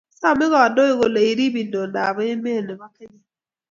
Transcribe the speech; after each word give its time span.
Same 0.19 0.45
kandoik 0.53 0.95
kolee 0.99 1.31
orib 1.33 1.55
indonab 1.61 2.17
emet 2.29 2.61
che 2.67 2.73
bo 2.79 2.87
kenya 2.95 3.23